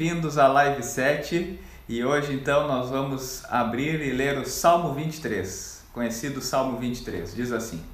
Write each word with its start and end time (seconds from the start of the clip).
Bem-vindos 0.00 0.38
à 0.38 0.48
Live 0.48 0.82
7 0.82 1.60
e 1.86 2.02
hoje 2.02 2.32
então 2.32 2.66
nós 2.66 2.88
vamos 2.88 3.44
abrir 3.50 4.00
e 4.00 4.10
ler 4.10 4.38
o 4.38 4.46
Salmo 4.46 4.94
23, 4.94 5.84
conhecido 5.92 6.40
Salmo 6.40 6.78
23. 6.78 7.34
Diz 7.34 7.52
assim: 7.52 7.84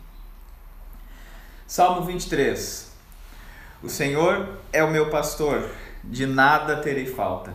Salmo 1.66 2.02
23: 2.02 2.92
O 3.82 3.88
Senhor 3.88 4.56
é 4.72 4.84
o 4.84 4.90
meu 4.92 5.10
pastor, 5.10 5.68
de 6.04 6.26
nada 6.26 6.76
terei 6.76 7.06
falta. 7.06 7.52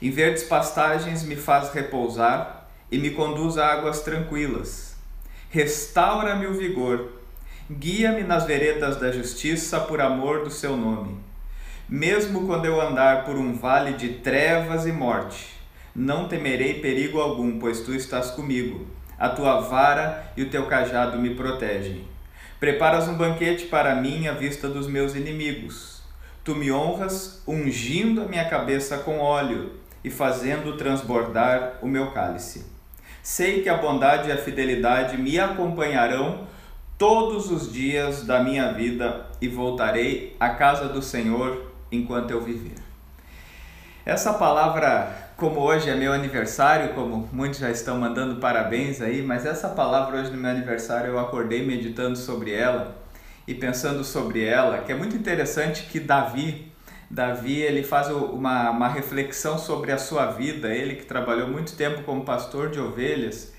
Em 0.00 0.08
verdes 0.08 0.44
pastagens 0.44 1.24
me 1.24 1.34
faz 1.34 1.72
repousar 1.72 2.68
e 2.92 2.96
me 2.96 3.10
conduz 3.10 3.58
a 3.58 3.66
águas 3.72 4.02
tranquilas. 4.02 4.94
Restaura-me 5.50 6.46
o 6.46 6.54
vigor, 6.54 7.10
guia-me 7.68 8.22
nas 8.22 8.44
veredas 8.44 8.98
da 8.98 9.10
justiça 9.10 9.80
por 9.80 10.00
amor 10.00 10.44
do 10.44 10.50
seu 10.52 10.76
nome. 10.76 11.33
Mesmo 11.88 12.46
quando 12.46 12.64
eu 12.64 12.80
andar 12.80 13.24
por 13.24 13.36
um 13.36 13.52
vale 13.54 13.92
de 13.92 14.08
trevas 14.14 14.86
e 14.86 14.92
morte, 14.92 15.54
não 15.94 16.26
temerei 16.26 16.80
perigo 16.80 17.20
algum, 17.20 17.58
pois 17.58 17.80
tu 17.80 17.94
estás 17.94 18.30
comigo. 18.30 18.86
A 19.18 19.28
tua 19.28 19.60
vara 19.60 20.32
e 20.34 20.42
o 20.42 20.48
teu 20.48 20.64
cajado 20.66 21.18
me 21.18 21.34
protegem. 21.34 22.04
Preparas 22.58 23.06
um 23.06 23.18
banquete 23.18 23.66
para 23.66 23.94
mim 23.94 24.26
à 24.26 24.32
vista 24.32 24.66
dos 24.66 24.88
meus 24.88 25.14
inimigos. 25.14 26.02
Tu 26.42 26.54
me 26.54 26.72
honras, 26.72 27.42
ungindo 27.46 28.22
a 28.22 28.26
minha 28.26 28.48
cabeça 28.48 28.98
com 28.98 29.18
óleo 29.18 29.72
e 30.02 30.08
fazendo 30.08 30.78
transbordar 30.78 31.74
o 31.82 31.86
meu 31.86 32.12
cálice. 32.12 32.64
Sei 33.22 33.60
que 33.60 33.68
a 33.68 33.76
bondade 33.76 34.30
e 34.30 34.32
a 34.32 34.38
fidelidade 34.38 35.18
me 35.18 35.38
acompanharão 35.38 36.46
todos 36.96 37.50
os 37.50 37.70
dias 37.70 38.24
da 38.24 38.42
minha 38.42 38.72
vida 38.72 39.26
e 39.38 39.48
voltarei 39.48 40.34
à 40.40 40.50
casa 40.50 40.88
do 40.88 41.02
Senhor 41.02 41.73
enquanto 41.90 42.30
eu 42.30 42.40
viver. 42.40 42.74
Essa 44.06 44.34
palavra, 44.34 45.30
como 45.34 45.60
hoje 45.60 45.88
é 45.88 45.94
meu 45.94 46.12
aniversário, 46.12 46.92
como 46.92 47.26
muitos 47.32 47.58
já 47.58 47.70
estão 47.70 47.98
mandando 47.98 48.36
parabéns 48.36 49.00
aí, 49.00 49.22
mas 49.22 49.46
essa 49.46 49.70
palavra 49.70 50.18
hoje 50.18 50.30
no 50.30 50.36
meu 50.36 50.50
aniversário 50.50 51.12
eu 51.12 51.18
acordei 51.18 51.64
meditando 51.66 52.16
sobre 52.16 52.52
ela 52.52 52.94
e 53.46 53.54
pensando 53.54 54.04
sobre 54.04 54.44
ela, 54.44 54.78
que 54.78 54.92
é 54.92 54.94
muito 54.94 55.16
interessante 55.16 55.84
que 55.84 55.98
Davi, 55.98 56.70
Davi 57.10 57.60
ele 57.60 57.82
faz 57.82 58.10
uma, 58.10 58.70
uma 58.70 58.88
reflexão 58.88 59.56
sobre 59.56 59.90
a 59.90 59.96
sua 59.96 60.26
vida, 60.26 60.68
ele 60.68 60.96
que 60.96 61.06
trabalhou 61.06 61.48
muito 61.48 61.74
tempo 61.74 62.02
como 62.02 62.26
pastor 62.26 62.70
de 62.70 62.78
ovelhas, 62.78 63.53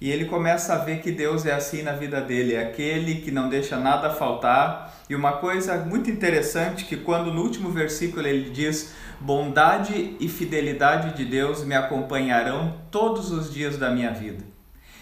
e 0.00 0.10
ele 0.10 0.24
começa 0.24 0.72
a 0.72 0.78
ver 0.78 1.02
que 1.02 1.12
Deus 1.12 1.44
é 1.44 1.52
assim 1.52 1.82
na 1.82 1.92
vida 1.92 2.22
dele, 2.22 2.54
é 2.54 2.62
aquele 2.62 3.16
que 3.16 3.30
não 3.30 3.50
deixa 3.50 3.76
nada 3.76 4.08
faltar. 4.08 4.98
E 5.10 5.14
uma 5.14 5.32
coisa 5.32 5.76
muito 5.76 6.10
interessante 6.10 6.86
que 6.86 6.96
quando 6.96 7.30
no 7.30 7.42
último 7.42 7.70
versículo 7.70 8.26
ele 8.26 8.48
diz: 8.48 8.94
"Bondade 9.20 10.16
e 10.18 10.26
fidelidade 10.26 11.14
de 11.14 11.26
Deus 11.26 11.62
me 11.64 11.74
acompanharão 11.74 12.80
todos 12.90 13.30
os 13.30 13.52
dias 13.52 13.76
da 13.76 13.90
minha 13.90 14.10
vida". 14.10 14.42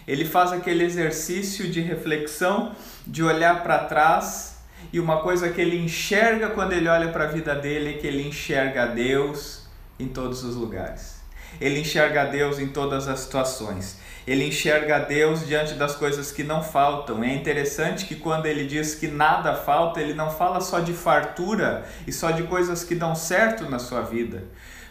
Ele 0.07 0.25
faz 0.25 0.53
aquele 0.53 0.83
exercício 0.83 1.71
de 1.71 1.81
reflexão, 1.81 2.73
de 3.07 3.23
olhar 3.23 3.63
para 3.63 3.85
trás, 3.85 4.59
e 4.93 4.99
uma 4.99 5.21
coisa 5.21 5.49
que 5.51 5.61
ele 5.61 5.79
enxerga 5.79 6.51
quando 6.51 6.73
ele 6.73 6.89
olha 6.89 7.09
para 7.13 7.25
a 7.25 7.29
vida 7.29 7.55
dele 7.55 7.91
é 7.91 7.93
que 7.99 8.07
ele 8.07 8.27
enxerga 8.27 8.87
Deus 8.87 9.69
em 9.97 10.09
todos 10.09 10.43
os 10.43 10.57
lugares. 10.57 11.19
Ele 11.61 11.81
enxerga 11.81 12.25
Deus 12.25 12.59
em 12.59 12.69
todas 12.69 13.07
as 13.07 13.21
situações 13.21 14.08
ele 14.29 14.45
enxerga 14.47 14.99
Deus 14.99 15.47
diante 15.47 15.73
das 15.75 15.97
coisas 15.97 16.31
que 16.31 16.45
não 16.45 16.63
faltam. 16.63 17.25
É 17.25 17.33
interessante 17.33 18.05
que 18.05 18.15
quando 18.15 18.45
ele 18.45 18.67
diz 18.67 18.95
que 18.95 19.09
nada 19.09 19.55
falta, 19.55 20.01
ele 20.03 20.13
não 20.13 20.31
fala 20.31 20.61
só 20.61 20.81
de 20.81 20.93
fartura 20.93 21.85
e 22.07 22.13
só 22.13 22.31
de 22.31 22.43
coisas 22.43 22.85
que 22.85 22.95
dão 22.95 23.15
certo 23.15 23.69
na 23.71 23.79
sua 23.79 24.03
vida. 24.03 24.45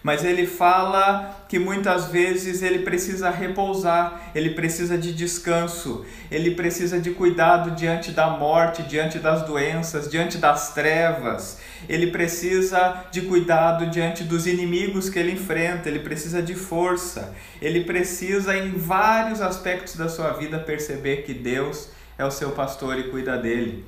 Mas 0.08 0.24
ele 0.24 0.48
fala 0.48 1.38
que 1.50 1.60
muitas 1.60 2.06
vezes 2.06 2.62
ele 2.62 2.80
precisa 2.80 3.30
repousar, 3.30 4.32
ele 4.34 4.52
precisa 4.52 4.98
de 4.98 5.12
descanso, 5.14 6.06
ele 6.32 6.52
precisa 6.52 6.98
de 6.98 7.12
cuidado 7.12 7.72
diante 7.72 8.12
da 8.12 8.30
morte, 8.30 8.84
diante 8.84 9.20
das 9.20 9.42
doenças, 9.42 10.10
diante 10.10 10.38
das 10.38 10.74
trevas 10.74 11.60
ele 11.90 12.08
precisa 12.08 13.04
de 13.12 13.22
cuidado 13.24 13.88
diante 13.88 14.24
dos 14.24 14.48
inimigos 14.48 15.10
que 15.10 15.20
ele 15.20 15.34
enfrenta, 15.34 15.90
ele 15.90 16.00
precisa 16.00 16.42
de 16.42 16.56
força, 16.56 17.36
ele 17.62 17.84
precisa, 17.84 18.58
em 18.58 18.72
vários 18.72 19.42
aspectos 19.42 19.98
da 19.98 20.08
sua 20.08 20.32
vida, 20.32 20.58
perceber 20.58 21.18
que 21.18 21.34
Deus 21.34 21.90
é 22.18 22.26
o 22.26 22.32
seu 22.32 22.52
pastor 22.52 22.98
e 22.98 23.10
cuida 23.10 23.38
dele. 23.38 23.86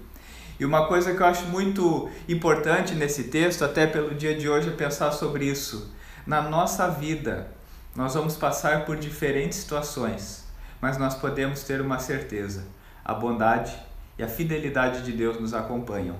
E 0.59 0.66
uma 0.66 0.86
coisa 0.88 1.16
que 1.16 1.22
eu 1.22 1.25
acho 1.25 1.46
muito 1.46 2.09
importante 2.28 2.94
nesse 2.94 3.25
texto, 3.25 3.63
até 3.63 3.88
pelo 3.88 4.13
dia 4.13 4.36
de 4.36 4.50
hoje, 4.50 4.68
é 4.68 4.74
pensar 4.74 5.12
sobre 5.12 5.46
isso. 5.46 5.97
Na 6.30 6.44
nossa 6.44 6.88
vida, 6.88 7.48
nós 7.96 8.14
vamos 8.14 8.38
passar 8.38 8.86
por 8.86 8.96
diferentes 8.98 9.58
situações, 9.58 10.46
mas 10.80 10.96
nós 10.96 11.16
podemos 11.16 11.64
ter 11.64 11.82
uma 11.82 11.98
certeza: 11.98 12.68
a 13.04 13.16
bondade 13.16 13.76
e 14.16 14.22
a 14.22 14.28
fidelidade 14.28 15.02
de 15.02 15.12
Deus 15.12 15.40
nos 15.42 15.56
acompanham. 15.56 16.18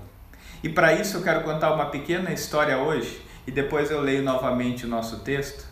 E 0.64 0.68
para 0.68 0.92
isso 0.92 1.18
eu 1.18 1.22
quero 1.22 1.44
contar 1.44 1.72
uma 1.72 1.90
pequena 1.90 2.32
história 2.32 2.76
hoje 2.76 3.24
e 3.46 3.52
depois 3.52 3.88
eu 3.88 4.00
leio 4.00 4.24
novamente 4.24 4.84
o 4.84 4.88
nosso 4.88 5.20
texto. 5.20 5.64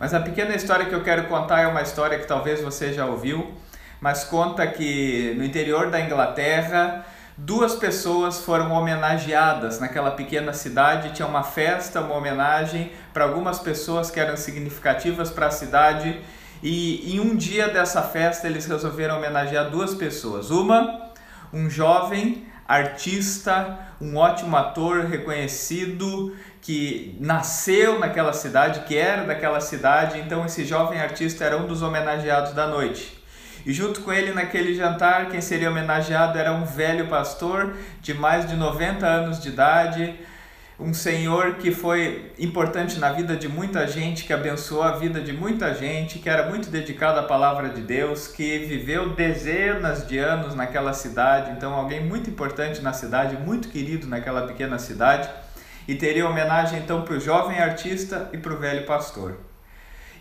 Mas 0.00 0.14
a 0.14 0.20
pequena 0.20 0.54
história 0.54 0.86
que 0.86 0.94
eu 0.94 1.02
quero 1.02 1.24
contar 1.24 1.60
é 1.60 1.66
uma 1.66 1.82
história 1.82 2.18
que 2.18 2.26
talvez 2.26 2.62
você 2.62 2.94
já 2.94 3.04
ouviu, 3.04 3.52
mas 4.00 4.24
conta 4.24 4.66
que 4.66 5.34
no 5.36 5.44
interior 5.44 5.90
da 5.90 6.00
Inglaterra 6.00 7.04
duas 7.44 7.74
pessoas 7.74 8.40
foram 8.40 8.70
homenageadas 8.70 9.80
naquela 9.80 10.12
pequena 10.12 10.52
cidade. 10.52 11.12
Tinha 11.12 11.26
uma 11.26 11.42
festa, 11.42 12.00
uma 12.00 12.14
homenagem 12.14 12.92
para 13.12 13.24
algumas 13.24 13.58
pessoas 13.58 14.10
que 14.10 14.20
eram 14.20 14.36
significativas 14.36 15.30
para 15.30 15.46
a 15.46 15.50
cidade. 15.50 16.20
E 16.62 17.16
em 17.16 17.20
um 17.20 17.34
dia 17.34 17.68
dessa 17.68 18.00
festa 18.02 18.46
eles 18.46 18.66
resolveram 18.66 19.16
homenagear 19.16 19.70
duas 19.70 19.92
pessoas. 19.94 20.50
Uma, 20.50 21.10
um 21.52 21.68
jovem 21.68 22.46
artista, 22.66 23.76
um 24.00 24.16
ótimo 24.16 24.56
ator 24.56 25.04
reconhecido 25.06 26.36
que 26.60 27.16
nasceu 27.20 27.98
naquela 27.98 28.32
cidade, 28.32 28.80
que 28.86 28.96
era 28.96 29.24
daquela 29.24 29.60
cidade, 29.60 30.20
então 30.20 30.46
esse 30.46 30.64
jovem 30.64 31.00
artista 31.00 31.44
era 31.44 31.58
um 31.58 31.66
dos 31.66 31.82
homenageados 31.82 32.52
da 32.52 32.68
noite. 32.68 33.21
E 33.64 33.72
junto 33.72 34.00
com 34.00 34.12
ele 34.12 34.32
naquele 34.32 34.74
jantar, 34.74 35.28
quem 35.28 35.40
seria 35.40 35.70
homenageado 35.70 36.38
era 36.38 36.52
um 36.52 36.64
velho 36.64 37.06
pastor 37.06 37.74
de 38.00 38.12
mais 38.12 38.48
de 38.48 38.56
90 38.56 39.06
anos 39.06 39.40
de 39.40 39.48
idade, 39.50 40.14
um 40.82 40.92
senhor 40.92 41.54
que 41.54 41.70
foi 41.70 42.32
importante 42.38 42.98
na 42.98 43.12
vida 43.12 43.36
de 43.36 43.48
muita 43.48 43.86
gente, 43.86 44.24
que 44.24 44.32
abençoou 44.32 44.82
a 44.82 44.92
vida 44.92 45.20
de 45.20 45.32
muita 45.32 45.72
gente, 45.74 46.18
que 46.18 46.28
era 46.28 46.48
muito 46.48 46.70
dedicado 46.70 47.20
à 47.20 47.22
palavra 47.22 47.68
de 47.68 47.80
Deus, 47.80 48.26
que 48.26 48.58
viveu 48.58 49.10
dezenas 49.10 50.06
de 50.08 50.18
anos 50.18 50.54
naquela 50.56 50.92
cidade, 50.92 51.52
então 51.52 51.72
alguém 51.72 52.04
muito 52.04 52.28
importante 52.28 52.80
na 52.80 52.92
cidade, 52.92 53.36
muito 53.36 53.68
querido 53.68 54.08
naquela 54.08 54.46
pequena 54.46 54.78
cidade, 54.78 55.30
e 55.86 55.94
teria 55.94 56.28
homenagem 56.28 56.80
então 56.80 57.02
para 57.02 57.14
o 57.14 57.20
jovem 57.20 57.58
artista 57.60 58.28
e 58.32 58.38
para 58.38 58.52
o 58.52 58.58
velho 58.58 58.84
pastor. 58.84 59.51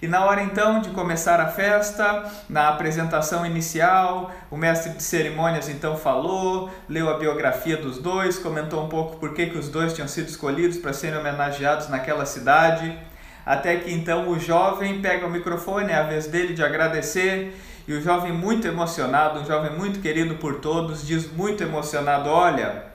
E 0.01 0.07
na 0.07 0.25
hora 0.25 0.41
então 0.41 0.81
de 0.81 0.89
começar 0.89 1.39
a 1.39 1.47
festa, 1.47 2.25
na 2.49 2.69
apresentação 2.69 3.45
inicial, 3.45 4.31
o 4.49 4.57
mestre 4.57 4.93
de 4.93 5.03
cerimônias 5.03 5.69
então 5.69 5.95
falou, 5.95 6.71
leu 6.89 7.07
a 7.07 7.19
biografia 7.19 7.77
dos 7.77 7.99
dois, 7.99 8.39
comentou 8.39 8.83
um 8.83 8.89
pouco 8.89 9.17
por 9.17 9.35
que, 9.35 9.45
que 9.45 9.57
os 9.59 9.69
dois 9.69 9.93
tinham 9.93 10.07
sido 10.07 10.27
escolhidos 10.27 10.77
para 10.77 10.91
serem 10.91 11.19
homenageados 11.19 11.87
naquela 11.87 12.25
cidade. 12.25 12.97
Até 13.45 13.75
que 13.75 13.93
então 13.93 14.27
o 14.29 14.39
jovem 14.39 15.01
pega 15.03 15.27
o 15.27 15.29
microfone, 15.29 15.91
é 15.91 15.95
a 15.95 16.03
vez 16.03 16.25
dele 16.25 16.55
de 16.55 16.63
agradecer, 16.63 17.55
e 17.87 17.93
o 17.93 18.01
jovem 18.01 18.31
muito 18.31 18.67
emocionado, 18.67 19.41
um 19.41 19.45
jovem 19.45 19.71
muito 19.77 19.99
querido 19.99 20.35
por 20.35 20.55
todos, 20.61 21.05
diz 21.05 21.31
muito 21.31 21.61
emocionado: 21.61 22.27
Olha, 22.27 22.90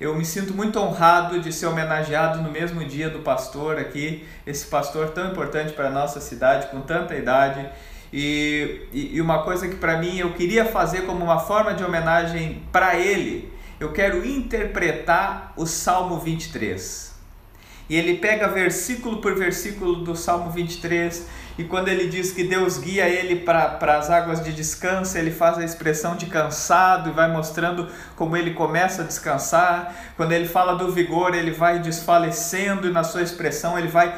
eu 0.00 0.14
me 0.14 0.24
sinto 0.24 0.54
muito 0.54 0.80
honrado 0.80 1.40
de 1.40 1.52
ser 1.52 1.66
homenageado 1.66 2.40
no 2.40 2.50
mesmo 2.50 2.82
dia 2.86 3.10
do 3.10 3.18
pastor 3.18 3.78
aqui, 3.78 4.26
esse 4.46 4.66
pastor 4.66 5.10
tão 5.10 5.30
importante 5.30 5.74
para 5.74 5.88
a 5.88 5.90
nossa 5.90 6.20
cidade, 6.20 6.68
com 6.68 6.80
tanta 6.80 7.14
idade. 7.14 7.68
E, 8.10 8.86
e, 8.92 9.16
e 9.16 9.20
uma 9.20 9.42
coisa 9.42 9.68
que 9.68 9.76
para 9.76 9.98
mim 9.98 10.16
eu 10.16 10.32
queria 10.32 10.64
fazer 10.64 11.02
como 11.02 11.22
uma 11.22 11.38
forma 11.38 11.74
de 11.74 11.84
homenagem 11.84 12.62
para 12.72 12.96
ele, 12.96 13.52
eu 13.78 13.92
quero 13.92 14.26
interpretar 14.26 15.52
o 15.54 15.66
Salmo 15.66 16.18
23. 16.18 17.14
E 17.90 17.96
ele 17.96 18.16
pega 18.16 18.48
versículo 18.48 19.18
por 19.20 19.34
versículo 19.34 19.96
do 19.96 20.16
Salmo 20.16 20.50
23, 20.50 21.28
e 21.58 21.64
quando 21.64 21.88
ele 21.88 22.08
diz 22.08 22.32
que 22.32 22.44
Deus 22.44 22.78
guia 22.78 23.08
ele 23.08 23.36
para 23.36 23.98
as 23.98 24.08
águas 24.08 24.42
de 24.42 24.52
descanso, 24.52 25.18
ele 25.18 25.30
faz 25.30 25.58
a 25.58 25.64
expressão 25.64 26.16
de 26.16 26.26
cansado 26.26 27.10
e 27.10 27.12
vai 27.12 27.30
mostrando 27.30 27.88
como 28.16 28.36
ele 28.36 28.52
começa 28.52 29.02
a 29.02 29.04
descansar. 29.04 29.94
Quando 30.16 30.32
ele 30.32 30.46
fala 30.48 30.74
do 30.74 30.90
vigor, 30.90 31.34
ele 31.34 31.50
vai 31.50 31.78
desfalecendo 31.78 32.88
e 32.88 32.90
na 32.90 33.04
sua 33.04 33.22
expressão 33.22 33.78
ele 33.78 33.88
vai 33.88 34.14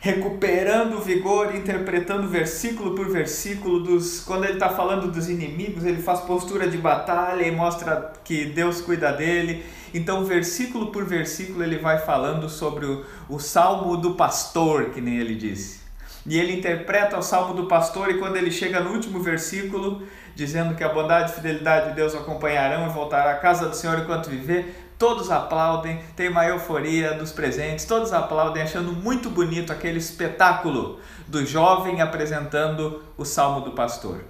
recuperando 0.00 0.98
o 0.98 1.00
vigor, 1.00 1.54
interpretando 1.54 2.28
versículo 2.28 2.94
por 2.94 3.08
versículo. 3.08 3.80
Dos, 3.80 4.20
quando 4.20 4.44
ele 4.44 4.54
está 4.54 4.68
falando 4.68 5.10
dos 5.10 5.28
inimigos, 5.28 5.84
ele 5.84 6.00
faz 6.00 6.20
postura 6.20 6.68
de 6.68 6.78
batalha 6.78 7.42
e 7.46 7.50
mostra 7.50 8.12
que 8.24 8.46
Deus 8.46 8.80
cuida 8.80 9.12
dele. 9.12 9.66
Então, 9.92 10.24
versículo 10.24 10.92
por 10.92 11.04
versículo, 11.04 11.62
ele 11.62 11.78
vai 11.78 11.98
falando 11.98 12.48
sobre 12.48 12.86
o, 12.86 13.04
o 13.28 13.38
salmo 13.38 13.96
do 13.96 14.14
pastor, 14.14 14.90
que 14.90 15.00
nem 15.00 15.18
ele 15.18 15.34
disse. 15.34 15.85
E 16.26 16.38
ele 16.38 16.54
interpreta 16.54 17.16
o 17.16 17.22
salmo 17.22 17.54
do 17.54 17.66
pastor, 17.66 18.10
e 18.10 18.18
quando 18.18 18.36
ele 18.36 18.50
chega 18.50 18.80
no 18.80 18.90
último 18.90 19.22
versículo, 19.22 20.02
dizendo 20.34 20.74
que 20.74 20.82
a 20.82 20.88
bondade 20.88 21.30
e 21.30 21.34
fidelidade 21.34 21.90
de 21.90 21.94
Deus 21.94 22.14
o 22.14 22.18
acompanharão 22.18 22.86
e 22.86 22.92
voltará 22.92 23.30
à 23.30 23.36
casa 23.36 23.68
do 23.68 23.76
Senhor 23.76 23.98
enquanto 24.00 24.28
viver, 24.28 24.92
todos 24.98 25.30
aplaudem, 25.30 26.02
tem 26.16 26.28
uma 26.28 26.44
euforia 26.44 27.14
dos 27.14 27.30
presentes, 27.30 27.84
todos 27.84 28.12
aplaudem, 28.12 28.62
achando 28.62 28.92
muito 28.92 29.30
bonito 29.30 29.72
aquele 29.72 29.98
espetáculo 29.98 30.98
do 31.28 31.46
jovem 31.46 32.00
apresentando 32.00 33.02
o 33.16 33.24
salmo 33.24 33.60
do 33.60 33.70
pastor. 33.70 34.24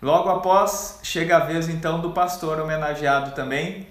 Logo 0.00 0.28
após, 0.28 1.00
chega 1.02 1.36
a 1.36 1.40
vez 1.40 1.68
então 1.68 2.00
do 2.00 2.10
pastor 2.10 2.60
homenageado 2.60 3.32
também 3.32 3.88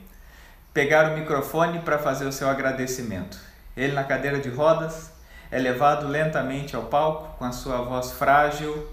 pegar 0.74 1.12
o 1.12 1.18
microfone 1.18 1.80
para 1.80 1.98
fazer 1.98 2.26
o 2.26 2.32
seu 2.32 2.50
agradecimento. 2.50 3.38
Ele 3.76 3.94
na 3.94 4.04
cadeira 4.04 4.40
de 4.40 4.50
rodas 4.50 5.11
é 5.52 5.60
levado 5.60 6.08
lentamente 6.08 6.76
ao 6.76 6.84
palco 6.84 7.38
com 7.38 7.44
a 7.44 7.52
sua 7.52 7.82
voz 7.82 8.14
frágil 8.14 8.88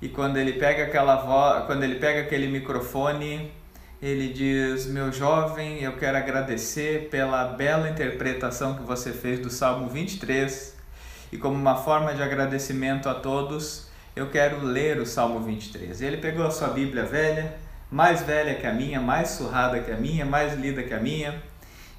e 0.00 0.08
quando 0.08 0.38
ele 0.38 0.54
pega 0.54 0.84
aquela 0.84 1.16
voz, 1.16 1.66
quando 1.66 1.82
ele 1.82 1.96
pega 1.96 2.20
aquele 2.22 2.48
microfone, 2.48 3.52
ele 4.00 4.28
diz: 4.28 4.86
"Meu 4.86 5.12
jovem, 5.12 5.82
eu 5.82 5.96
quero 5.96 6.16
agradecer 6.16 7.08
pela 7.10 7.44
bela 7.44 7.88
interpretação 7.88 8.74
que 8.74 8.82
você 8.82 9.12
fez 9.12 9.38
do 9.38 9.50
Salmo 9.50 9.88
23 9.88 10.76
e 11.32 11.38
como 11.38 11.54
uma 11.54 11.76
forma 11.76 12.14
de 12.14 12.22
agradecimento 12.22 13.08
a 13.08 13.14
todos, 13.14 13.88
eu 14.14 14.30
quero 14.30 14.64
ler 14.64 14.98
o 14.98 15.06
Salmo 15.06 15.40
23. 15.40 16.00
Ele 16.00 16.18
pegou 16.18 16.46
a 16.46 16.50
sua 16.50 16.68
Bíblia 16.68 17.04
velha, 17.04 17.54
mais 17.90 18.22
velha 18.22 18.54
que 18.54 18.66
a 18.66 18.72
minha, 18.72 19.00
mais 19.00 19.30
surrada 19.30 19.80
que 19.80 19.90
a 19.90 19.96
minha, 19.96 20.24
mais 20.24 20.54
lida 20.54 20.82
que 20.82 20.94
a 20.94 21.00
minha. 21.00 21.42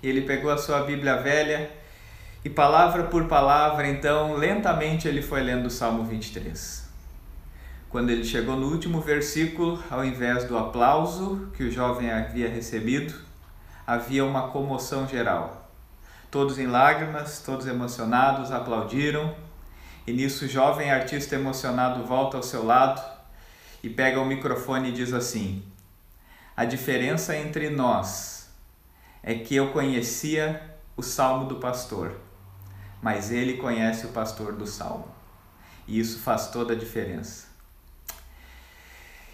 Ele 0.02 0.22
pegou 0.22 0.52
a 0.52 0.58
sua 0.58 0.82
Bíblia 0.82 1.18
velha 1.18 1.70
e 2.48 2.50
palavra 2.50 3.04
por 3.04 3.26
palavra, 3.26 3.90
então, 3.90 4.38
lentamente 4.38 5.06
ele 5.06 5.22
foi 5.22 5.42
lendo 5.42 5.66
o 5.66 5.70
Salmo 5.70 6.06
23. 6.06 6.88
Quando 7.90 8.10
ele 8.10 8.24
chegou 8.24 8.56
no 8.56 8.72
último 8.72 9.02
versículo, 9.02 9.84
ao 9.92 10.06
invés 10.06 10.46
do 10.46 10.58
aplauso 10.58 11.52
que 11.58 11.64
o 11.66 11.70
jovem 11.70 12.10
havia 12.10 12.48
recebido, 12.48 13.14
havia 13.86 14.24
uma 14.24 14.48
comoção 14.48 15.06
geral. 15.06 15.70
Todos 16.32 16.58
em 16.58 16.68
lágrimas, 16.68 17.44
todos 17.46 17.68
emocionados, 17.68 18.50
aplaudiram 18.50 19.36
e 20.08 20.14
nisso 20.14 20.46
o 20.46 20.48
jovem 20.48 20.90
artista 20.90 21.36
emocionado 21.36 22.06
volta 22.06 22.38
ao 22.38 22.44
seu 22.44 22.66
lado 22.66 23.04
e 23.84 23.90
pega 23.90 24.22
o 24.22 24.26
microfone 24.26 24.88
e 24.88 24.94
diz 24.94 25.12
assim: 25.12 25.62
A 26.56 26.64
diferença 26.64 27.36
entre 27.36 27.70
nós 27.70 28.50
é 29.22 29.34
que 29.34 29.54
eu 29.54 29.74
conhecia 29.74 30.62
o 30.96 31.04
salmo 31.04 31.44
do 31.44 31.58
pastor, 31.58 32.16
mas 33.08 33.32
ele 33.32 33.54
conhece 33.54 34.06
o 34.06 34.10
pastor 34.10 34.52
do 34.52 34.68
salmo. 34.68 35.08
E 35.88 35.98
isso 35.98 36.20
faz 36.20 36.48
toda 36.48 36.74
a 36.74 36.76
diferença. 36.76 37.48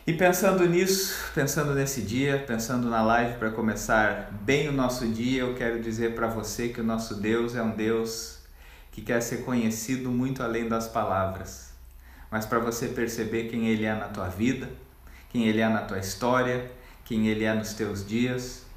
E 0.06 0.14
pensando 0.14 0.70
nisso, 0.70 1.32
pensando 1.34 1.74
nesse 1.74 2.04
dia, 2.04 2.38
pensando 2.46 2.88
na 2.88 3.02
live 3.02 3.40
para 3.40 3.50
começar 3.50 4.30
bem 4.44 4.70
o 4.70 4.72
nosso 4.72 5.08
dia, 5.08 5.42
eu 5.42 5.56
quero 5.56 5.82
dizer 5.82 6.14
para 6.14 6.28
você 6.28 6.70
que 6.70 6.82
o 6.82 6.84
nosso 6.84 7.16
Deus 7.16 7.56
é 7.56 7.64
um 7.64 7.72
Deus 7.72 8.44
que 8.92 9.02
quer 9.02 9.22
ser 9.22 9.38
conhecido 9.38 10.12
muito 10.12 10.44
além 10.44 10.70
das 10.70 10.88
palavras, 10.88 11.72
mas 12.30 12.46
para 12.46 12.60
você 12.60 12.90
perceber 12.90 13.46
quem 13.46 13.70
Ele 13.70 13.86
é 13.86 13.96
na 13.96 14.08
tua 14.08 14.28
vida, 14.28 14.70
quem 15.32 15.48
Ele 15.48 15.62
é 15.62 15.68
na 15.68 15.82
tua 15.82 15.98
história, 15.98 16.72
quem 17.04 17.28
Ele 17.28 17.44
é 17.44 17.56
nos 17.56 17.74
teus 17.74 18.08
dias. 18.08 18.68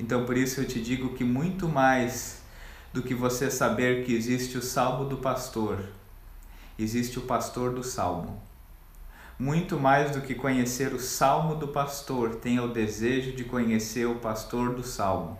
Então 0.00 0.24
por 0.24 0.36
isso 0.36 0.60
eu 0.60 0.66
te 0.66 0.82
digo 0.82 1.14
que 1.14 1.22
muito 1.22 1.68
mais 1.68 2.39
do 2.92 3.02
que 3.02 3.14
você 3.14 3.50
saber 3.50 4.04
que 4.04 4.14
existe 4.14 4.58
o 4.58 4.62
salmo 4.62 5.04
do 5.04 5.18
pastor, 5.18 5.78
existe 6.78 7.18
o 7.18 7.22
pastor 7.22 7.72
do 7.72 7.82
salmo. 7.82 8.42
Muito 9.38 9.78
mais 9.78 10.10
do 10.10 10.20
que 10.20 10.34
conhecer 10.34 10.92
o 10.92 11.00
salmo 11.00 11.54
do 11.54 11.68
pastor, 11.68 12.36
tenha 12.36 12.62
o 12.62 12.72
desejo 12.72 13.32
de 13.32 13.44
conhecer 13.44 14.06
o 14.06 14.16
pastor 14.16 14.74
do 14.74 14.82
salmo, 14.82 15.38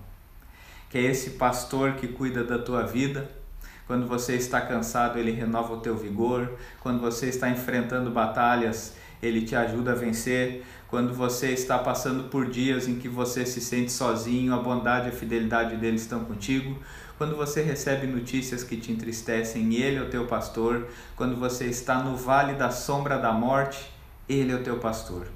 que 0.88 0.99
é 0.99 1.02
esse 1.02 1.31
pastor 1.31 1.94
que 1.94 2.08
cuida 2.08 2.43
da 2.43 2.58
tua 2.58 2.82
vida 2.82 3.41
quando 3.91 4.06
você 4.06 4.37
está 4.37 4.61
cansado, 4.61 5.19
ele 5.19 5.32
renova 5.32 5.75
o 5.75 5.81
teu 5.81 5.97
vigor. 5.97 6.49
Quando 6.79 7.00
você 7.00 7.26
está 7.26 7.50
enfrentando 7.50 8.08
batalhas, 8.08 8.94
ele 9.20 9.43
te 9.43 9.56
ajuda 9.56 9.91
a 9.91 9.94
vencer. 9.97 10.64
Quando 10.87 11.12
você 11.12 11.49
está 11.49 11.76
passando 11.76 12.29
por 12.31 12.49
dias 12.49 12.87
em 12.87 13.00
que 13.00 13.08
você 13.08 13.44
se 13.44 13.61
sente 13.61 13.91
sozinho, 13.91 14.55
a 14.55 14.58
bondade 14.58 15.06
e 15.06 15.08
a 15.08 15.12
fidelidade 15.12 15.75
dele 15.75 15.97
estão 15.97 16.25
contigo. 16.25 16.79
Quando 17.21 17.37
você 17.37 17.61
recebe 17.61 18.07
notícias 18.07 18.65
que 18.65 18.79
te 18.79 18.91
entristecem, 18.91 19.75
ele 19.75 19.99
é 19.99 20.01
o 20.01 20.09
teu 20.09 20.27
pastor. 20.27 20.87
Quando 21.15 21.37
você 21.37 21.67
está 21.67 22.03
no 22.03 22.17
vale 22.17 22.55
da 22.55 22.71
sombra 22.71 23.19
da 23.19 23.31
morte, 23.31 23.93
ele 24.27 24.51
é 24.51 24.55
o 24.55 24.63
teu 24.63 24.79
pastor. 24.79 25.27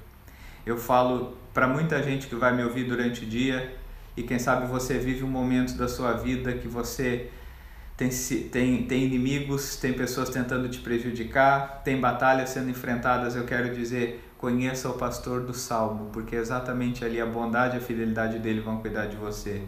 Eu 0.65 0.79
falo 0.79 1.37
para 1.53 1.67
muita 1.67 2.01
gente 2.01 2.25
que 2.25 2.33
vai 2.33 2.55
me 2.55 2.63
ouvir 2.63 2.85
durante 2.85 3.23
o 3.23 3.27
dia 3.27 3.71
e 4.17 4.23
quem 4.23 4.39
sabe 4.39 4.65
você 4.65 4.97
vive 4.97 5.23
um 5.23 5.27
momento 5.27 5.77
da 5.77 5.87
sua 5.87 6.13
vida 6.13 6.53
que 6.53 6.67
você 6.67 7.29
tem, 7.95 8.09
tem, 8.09 8.87
tem 8.87 9.03
inimigos, 9.03 9.75
tem 9.75 9.93
pessoas 9.93 10.29
tentando 10.29 10.67
te 10.67 10.79
prejudicar, 10.79 11.83
tem 11.83 12.01
batalhas 12.01 12.49
sendo 12.49 12.71
enfrentadas. 12.71 13.35
Eu 13.35 13.43
quero 13.43 13.75
dizer, 13.75 14.27
conheça 14.39 14.89
o 14.89 14.93
pastor 14.93 15.41
do 15.41 15.53
salmo, 15.53 16.09
porque 16.11 16.35
exatamente 16.35 17.05
ali 17.05 17.21
a 17.21 17.27
bondade 17.27 17.75
e 17.75 17.77
a 17.77 17.81
fidelidade 17.81 18.39
dele 18.39 18.61
vão 18.61 18.79
cuidar 18.79 19.05
de 19.05 19.17
você. 19.17 19.61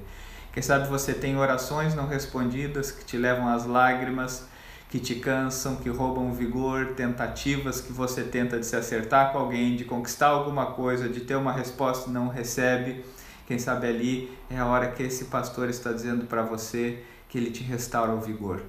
Quem 0.53 0.63
sabe 0.63 0.87
você 0.87 1.13
tem 1.13 1.37
orações 1.37 1.93
não 1.93 2.07
respondidas 2.07 2.91
que 2.91 3.05
te 3.05 3.17
levam 3.17 3.47
às 3.47 3.65
lágrimas, 3.65 4.47
que 4.89 4.99
te 4.99 5.15
cansam, 5.15 5.75
que 5.75 5.89
roubam 5.89 6.33
vigor, 6.33 6.93
tentativas 6.95 7.81
que 7.81 7.91
você 7.91 8.23
tenta 8.23 8.59
de 8.59 8.65
se 8.65 8.75
acertar 8.75 9.31
com 9.31 9.39
alguém, 9.39 9.75
de 9.75 9.83
conquistar 9.83 10.27
alguma 10.27 10.67
coisa, 10.67 11.09
de 11.09 11.21
ter 11.21 11.35
uma 11.35 11.51
resposta 11.51 12.09
e 12.09 12.13
não 12.13 12.27
recebe. 12.27 13.03
Quem 13.45 13.59
sabe 13.59 13.87
ali 13.87 14.37
é 14.49 14.57
a 14.57 14.65
hora 14.65 14.91
que 14.91 15.03
esse 15.03 15.25
pastor 15.25 15.69
está 15.69 15.91
dizendo 15.91 16.25
para 16.25 16.41
você 16.41 17.03
que 17.29 17.37
ele 17.37 17.51
te 17.51 17.63
restaura 17.63 18.13
o 18.13 18.21
vigor. 18.21 18.61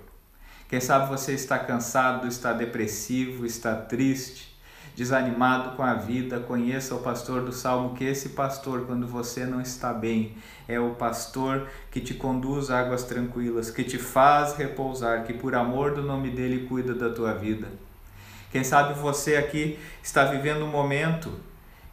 Quem 0.69 0.80
sabe 0.80 1.08
você 1.08 1.32
está 1.32 1.58
cansado, 1.58 2.26
está 2.26 2.52
depressivo, 2.52 3.47
está 3.47 3.75
triste, 3.75 4.58
desanimado 4.99 5.76
com 5.76 5.83
a 5.85 5.95
vida, 5.95 6.40
conheça 6.40 6.93
o 6.93 6.99
pastor 6.99 7.43
do 7.43 7.52
salmo, 7.52 7.95
que 7.95 8.02
esse 8.02 8.31
pastor, 8.31 8.85
quando 8.85 9.07
você 9.07 9.47
não 9.47 9.61
está 9.61 9.93
bem, 9.93 10.35
é 10.67 10.81
o 10.81 10.90
pastor 10.97 11.69
que 11.88 12.00
te 12.00 12.14
conduz 12.14 12.69
a 12.69 12.81
águas 12.81 13.05
tranquilas, 13.05 13.71
que 13.71 13.85
te 13.85 13.97
faz 13.97 14.57
repousar, 14.57 15.23
que 15.23 15.33
por 15.33 15.55
amor 15.55 15.95
do 15.95 16.02
nome 16.02 16.31
dele 16.31 16.67
cuida 16.67 16.97
da 16.97 17.11
tua 17.11 17.33
vida. 17.33 17.69
Quem 18.50 18.64
sabe 18.64 18.95
você 18.95 19.37
aqui 19.37 19.78
está 20.02 20.25
vivendo 20.25 20.64
um 20.64 20.69
momento 20.69 21.33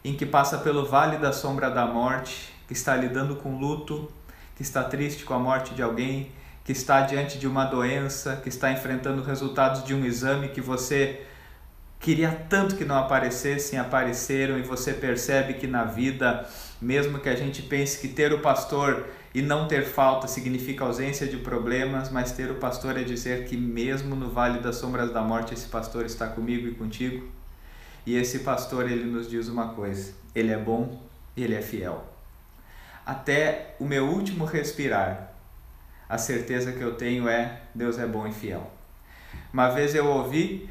em 0.04 0.16
que 0.16 0.26
passa 0.26 0.58
pelo 0.58 0.84
vale 0.84 1.16
da 1.16 1.32
sombra 1.32 1.70
da 1.70 1.86
morte, 1.86 2.52
que 2.66 2.72
está 2.72 2.96
lidando 2.96 3.36
com 3.36 3.56
luto, 3.56 4.10
que 4.56 4.62
está 4.62 4.82
triste 4.82 5.24
com 5.24 5.34
a 5.34 5.38
morte 5.38 5.74
de 5.74 5.82
alguém, 5.82 6.32
que 6.64 6.72
está 6.72 7.02
diante 7.02 7.38
de 7.38 7.46
uma 7.46 7.66
doença, 7.66 8.40
que 8.42 8.48
está 8.48 8.72
enfrentando 8.72 9.22
resultados 9.22 9.84
de 9.84 9.94
um 9.94 10.04
exame 10.04 10.48
que 10.48 10.60
você 10.60 11.24
queria 12.00 12.30
tanto 12.48 12.76
que 12.76 12.84
não 12.84 12.96
aparecessem, 12.96 13.78
apareceram 13.78 14.58
e 14.58 14.62
você 14.62 14.92
percebe 14.92 15.54
que 15.54 15.66
na 15.66 15.84
vida, 15.84 16.48
mesmo 16.80 17.18
que 17.18 17.28
a 17.28 17.34
gente 17.34 17.62
pense 17.62 18.00
que 18.00 18.08
ter 18.08 18.32
o 18.32 18.40
pastor 18.40 19.06
e 19.34 19.42
não 19.42 19.68
ter 19.68 19.84
falta 19.84 20.26
significa 20.26 20.84
ausência 20.84 21.26
de 21.26 21.36
problemas, 21.36 22.10
mas 22.10 22.32
ter 22.32 22.50
o 22.50 22.54
pastor 22.54 22.96
é 22.96 23.02
dizer 23.02 23.44
que 23.44 23.56
mesmo 23.56 24.14
no 24.14 24.30
vale 24.30 24.60
das 24.60 24.76
sombras 24.76 25.12
da 25.12 25.20
morte 25.20 25.52
esse 25.52 25.68
pastor 25.68 26.06
está 26.06 26.26
comigo 26.26 26.66
e 26.66 26.74
contigo. 26.74 27.28
E 28.06 28.16
esse 28.16 28.38
pastor 28.38 28.90
ele 28.90 29.04
nos 29.04 29.28
diz 29.28 29.48
uma 29.48 29.74
coisa: 29.74 30.14
ele 30.34 30.52
é 30.52 30.56
bom 30.56 31.02
e 31.36 31.42
ele 31.42 31.54
é 31.54 31.60
fiel. 31.60 32.04
Até 33.04 33.74
o 33.78 33.84
meu 33.84 34.06
último 34.06 34.44
respirar, 34.44 35.32
a 36.08 36.16
certeza 36.16 36.72
que 36.72 36.80
eu 36.80 36.94
tenho 36.94 37.28
é 37.28 37.60
Deus 37.74 37.98
é 37.98 38.06
bom 38.06 38.26
e 38.26 38.32
fiel. 38.32 38.72
Uma 39.52 39.68
vez 39.68 39.94
eu 39.94 40.06
ouvi 40.06 40.70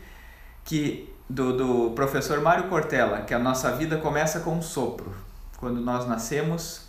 que 0.63 1.13
do, 1.29 1.55
do 1.55 1.91
professor 1.91 2.39
Mário 2.41 2.69
Cortella 2.69 3.21
que 3.21 3.33
a 3.33 3.39
nossa 3.39 3.71
vida 3.75 3.97
começa 3.97 4.39
com 4.41 4.57
um 4.57 4.61
sopro. 4.61 5.15
Quando 5.57 5.79
nós 5.79 6.07
nascemos, 6.07 6.81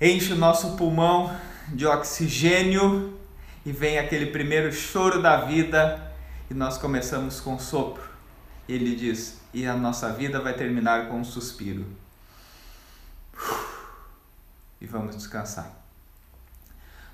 enche 0.00 0.32
o 0.32 0.36
nosso 0.36 0.76
pulmão 0.76 1.34
de 1.68 1.86
oxigênio 1.86 3.18
e 3.64 3.72
vem 3.72 3.98
aquele 3.98 4.26
primeiro 4.26 4.72
choro 4.72 5.22
da 5.22 5.36
vida 5.38 6.12
e 6.50 6.54
nós 6.54 6.78
começamos 6.78 7.40
com 7.40 7.54
um 7.54 7.58
sopro. 7.58 8.02
Ele 8.68 8.94
diz: 8.94 9.40
e 9.52 9.66
a 9.66 9.74
nossa 9.74 10.12
vida 10.12 10.40
vai 10.40 10.54
terminar 10.54 11.08
com 11.08 11.20
um 11.20 11.24
suspiro. 11.24 11.86
E 14.80 14.86
vamos 14.86 15.16
descansar 15.16 15.80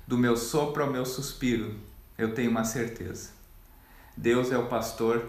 do 0.07 0.17
meu 0.17 0.37
sopro 0.37 0.83
ao 0.83 0.89
meu 0.89 1.05
suspiro, 1.05 1.75
eu 2.17 2.33
tenho 2.33 2.49
uma 2.49 2.63
certeza. 2.63 3.31
Deus 4.15 4.51
é 4.51 4.57
o 4.57 4.67
pastor 4.67 5.21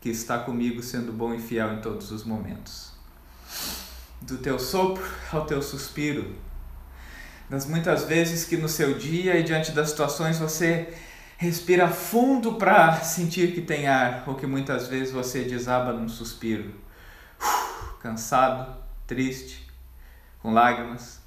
que 0.00 0.08
está 0.08 0.38
comigo 0.38 0.82
sendo 0.82 1.12
bom 1.12 1.34
e 1.34 1.40
fiel 1.40 1.74
em 1.74 1.80
todos 1.80 2.10
os 2.10 2.24
momentos. 2.24 2.92
Do 4.20 4.38
teu 4.38 4.58
sopro 4.58 5.04
ao 5.32 5.46
teu 5.46 5.62
suspiro, 5.62 6.34
das 7.48 7.66
muitas 7.66 8.04
vezes 8.04 8.44
que 8.44 8.56
no 8.56 8.68
seu 8.68 8.98
dia 8.98 9.36
e 9.38 9.42
diante 9.42 9.72
das 9.72 9.90
situações 9.90 10.38
você 10.38 10.92
respira 11.38 11.88
fundo 11.88 12.54
para 12.54 12.96
sentir 13.00 13.54
que 13.54 13.62
tem 13.62 13.86
ar, 13.86 14.24
ou 14.26 14.34
que 14.34 14.46
muitas 14.46 14.88
vezes 14.88 15.12
você 15.12 15.44
desaba 15.44 15.92
num 15.92 16.08
suspiro, 16.08 16.74
cansado, 18.02 18.76
triste, 19.06 19.66
com 20.40 20.52
lágrimas. 20.52 21.20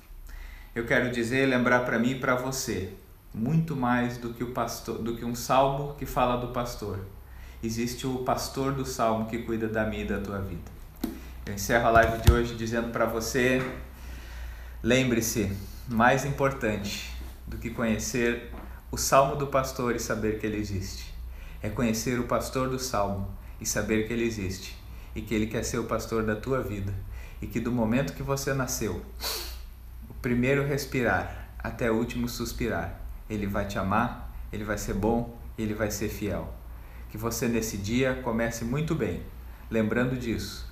Eu 0.76 0.86
quero 0.86 1.12
dizer, 1.12 1.48
lembrar 1.48 1.82
para 1.82 1.98
mim 1.98 2.12
e 2.12 2.20
para 2.20 2.36
você, 2.36 2.94
muito 3.34 3.76
mais 3.76 4.18
do 4.18 4.34
que 4.34 4.44
o 4.44 4.52
pastor, 4.52 5.00
do 5.00 5.16
que 5.16 5.26
um 5.26 5.34
salmo 5.34 5.96
que 5.96 6.06
fala 6.06 6.38
do 6.38 6.50
pastor. 6.50 7.00
Existe 7.64 8.08
o 8.08 8.20
pastor 8.20 8.74
do 8.74 8.84
salmo 8.84 9.28
que 9.28 9.38
cuida 9.38 9.68
da 9.68 9.86
minha 9.86 10.02
e 10.04 10.08
da 10.08 10.20
tua 10.20 10.40
vida. 10.40 10.72
Eu 11.46 11.54
encerro 11.54 11.86
a 11.88 11.92
live 11.92 12.20
de 12.24 12.32
hoje 12.32 12.56
dizendo 12.56 12.92
para 12.92 13.06
você, 13.06 13.62
lembre-se, 14.82 15.56
mais 15.88 16.26
importante 16.26 17.14
do 17.46 17.58
que 17.58 17.70
conhecer 17.70 18.52
o 18.92 18.98
salmo 18.98 19.36
do 19.36 19.46
pastor 19.46 19.96
e 19.96 20.00
saber 20.00 20.40
que 20.40 20.48
ele 20.48 20.58
existe, 20.58 21.14
é 21.62 21.70
conhecer 21.70 22.20
o 22.20 22.24
pastor 22.24 22.68
do 22.68 22.80
salmo 22.80 23.32
e 23.60 23.66
saber 23.66 24.08
que 24.08 24.14
ele 24.14 24.24
existe 24.24 24.76
e 25.16 25.22
que 25.22 25.36
ele 25.36 25.46
quer 25.46 25.64
ser 25.64 25.78
o 25.78 25.84
pastor 25.84 26.24
da 26.24 26.36
tua 26.36 26.64
vida 26.64 26.92
e 27.44 27.46
que 27.46 27.60
do 27.60 27.72
momento 27.72 28.14
que 28.14 28.24
você 28.24 28.56
nasceu, 28.56 29.06
o 30.10 30.14
primeiro 30.16 30.66
respirar 30.66 31.50
até 31.60 31.92
o 31.92 31.96
último 31.96 32.28
suspirar, 32.28 33.00
ele 33.30 33.46
vai 33.46 33.68
te 33.68 33.78
amar, 33.78 34.34
ele 34.52 34.64
vai 34.64 34.80
ser 34.80 34.96
bom, 34.96 35.38
ele 35.60 35.76
vai 35.76 35.92
ser 35.92 36.10
fiel. 36.10 36.61
Que 37.12 37.18
você 37.18 37.48
nesse 37.48 37.78
dia 37.78 38.20
comece 38.24 38.66
muito 38.66 38.96
bem, 38.96 39.22
lembrando 39.70 40.18
disso, 40.18 40.66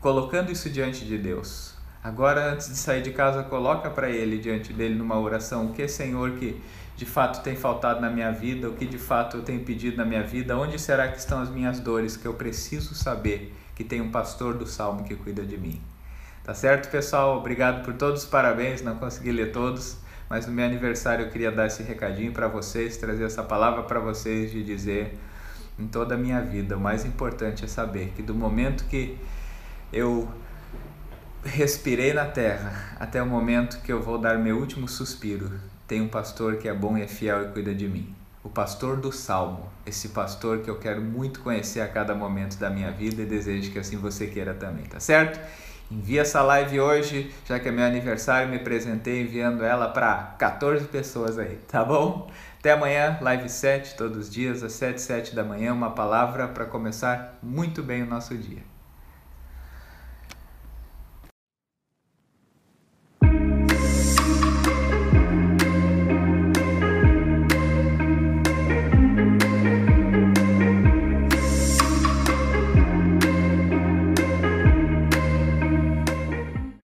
colocando 0.00 0.52
isso 0.52 0.68
diante 0.68 1.04
de 1.04 1.16
Deus. 1.16 1.74
Agora, 2.02 2.52
antes 2.52 2.68
de 2.68 2.76
sair 2.76 3.00
de 3.00 3.12
casa, 3.12 3.42
coloca 3.44 3.88
para 3.88 4.10
Ele 4.10 4.38
diante 4.38 4.72
dele 4.72 4.94
numa 4.94 5.18
oração 5.18 5.66
o 5.66 5.72
que, 5.72 5.88
Senhor, 5.88 6.32
que 6.32 6.60
de 6.96 7.06
fato 7.06 7.42
tem 7.42 7.56
faltado 7.56 8.00
na 8.00 8.10
minha 8.10 8.30
vida, 8.30 8.68
o 8.68 8.74
que 8.74 8.84
de 8.84 8.98
fato 8.98 9.38
eu 9.38 9.42
tenho 9.42 9.64
pedido 9.64 9.96
na 9.96 10.04
minha 10.04 10.22
vida, 10.22 10.58
onde 10.58 10.78
será 10.78 11.08
que 11.08 11.18
estão 11.18 11.40
as 11.40 11.48
minhas 11.48 11.80
dores 11.80 12.16
que 12.16 12.26
eu 12.26 12.34
preciso 12.34 12.94
saber 12.94 13.54
que 13.74 13.84
tem 13.84 14.00
um 14.00 14.10
pastor 14.10 14.54
do 14.54 14.66
salmo 14.66 15.04
que 15.04 15.14
cuida 15.14 15.44
de 15.44 15.56
mim. 15.56 15.80
Tá 16.42 16.52
certo, 16.54 16.90
pessoal? 16.90 17.38
Obrigado 17.38 17.84
por 17.84 17.94
todos 17.94 18.24
os 18.24 18.28
parabéns, 18.28 18.82
não 18.82 18.96
consegui 18.96 19.30
ler 19.30 19.52
todos 19.52 19.98
mas 20.28 20.46
no 20.46 20.52
meu 20.52 20.64
aniversário 20.64 21.24
eu 21.24 21.30
queria 21.30 21.50
dar 21.50 21.66
esse 21.66 21.82
recadinho 21.82 22.32
para 22.32 22.48
vocês, 22.48 22.96
trazer 22.96 23.24
essa 23.24 23.42
palavra 23.42 23.82
para 23.84 23.98
vocês 23.98 24.50
de 24.50 24.62
dizer 24.62 25.18
em 25.78 25.86
toda 25.86 26.14
a 26.14 26.18
minha 26.18 26.40
vida, 26.40 26.76
o 26.76 26.80
mais 26.80 27.04
importante 27.04 27.64
é 27.64 27.68
saber 27.68 28.12
que 28.16 28.22
do 28.22 28.34
momento 28.34 28.84
que 28.86 29.18
eu 29.92 30.28
respirei 31.44 32.12
na 32.12 32.24
terra 32.24 32.96
até 32.98 33.22
o 33.22 33.26
momento 33.26 33.80
que 33.82 33.92
eu 33.92 34.02
vou 34.02 34.18
dar 34.18 34.38
meu 34.38 34.58
último 34.58 34.88
suspiro, 34.88 35.52
tem 35.86 36.02
um 36.02 36.08
pastor 36.08 36.56
que 36.56 36.68
é 36.68 36.74
bom 36.74 36.98
e 36.98 37.02
é 37.02 37.06
fiel 37.06 37.44
e 37.44 37.48
cuida 37.52 37.74
de 37.74 37.88
mim. 37.88 38.14
O 38.42 38.48
pastor 38.48 38.96
do 38.96 39.10
Salmo, 39.12 39.68
esse 39.86 40.10
pastor 40.10 40.58
que 40.58 40.70
eu 40.70 40.78
quero 40.78 41.00
muito 41.00 41.40
conhecer 41.40 41.80
a 41.80 41.88
cada 41.88 42.14
momento 42.14 42.58
da 42.58 42.70
minha 42.70 42.90
vida 42.90 43.22
e 43.22 43.26
desejo 43.26 43.70
que 43.70 43.78
assim 43.78 43.96
você 43.96 44.26
queira 44.26 44.54
também, 44.54 44.84
tá 44.84 45.00
certo? 45.00 45.40
Envia 45.90 46.20
essa 46.20 46.42
live 46.42 46.78
hoje, 46.78 47.32
já 47.46 47.58
que 47.58 47.68
é 47.68 47.72
meu 47.72 47.84
aniversário, 47.84 48.48
me 48.48 48.58
presentei 48.58 49.22
enviando 49.22 49.64
ela 49.64 49.88
para 49.88 50.34
14 50.38 50.84
pessoas 50.86 51.38
aí, 51.38 51.58
tá 51.66 51.82
bom? 51.82 52.30
Até 52.58 52.72
amanhã, 52.72 53.16
live 53.20 53.48
7, 53.48 53.96
todos 53.96 54.18
os 54.18 54.30
dias, 54.30 54.64
às 54.64 54.72
7, 54.72 55.00
7 55.00 55.34
da 55.34 55.44
manhã, 55.44 55.72
uma 55.72 55.90
palavra 55.90 56.48
para 56.48 56.66
começar 56.66 57.38
muito 57.40 57.84
bem 57.84 58.02
o 58.02 58.06
nosso 58.06 58.36
dia. 58.36 58.64